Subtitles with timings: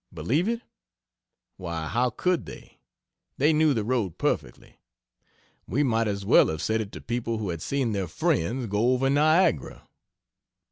[0.11, 0.61] Believe it?
[1.57, 2.79] Why how could they?
[3.37, 4.79] They knew the road perfectly.
[5.67, 8.93] We might as well have said it to people who had seen their friends go
[8.93, 9.87] over Niagara.